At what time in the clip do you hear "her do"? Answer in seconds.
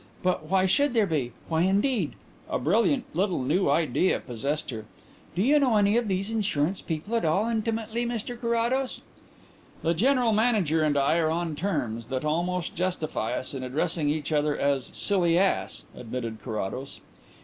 4.71-5.43